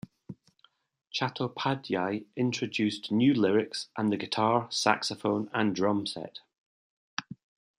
[1.13, 6.39] Chattopadhyay introduced new lyrics and the guitar, saxophone and drum set.